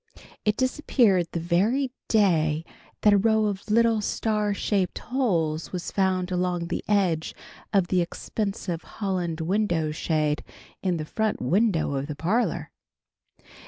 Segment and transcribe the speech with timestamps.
[0.43, 2.65] It disappeared the very day
[3.01, 7.35] that a row of little star shaped holes was found along the edge
[7.71, 10.43] of the expensive Holland window shade
[10.81, 12.71] in the front window of the parlor.